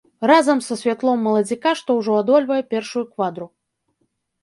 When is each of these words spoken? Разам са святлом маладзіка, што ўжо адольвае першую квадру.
Разам 0.29 0.61
са 0.67 0.77
святлом 0.83 1.19
маладзіка, 1.27 1.75
што 1.83 1.99
ўжо 2.01 2.19
адольвае 2.25 2.61
першую 2.75 3.07
квадру. 3.15 3.47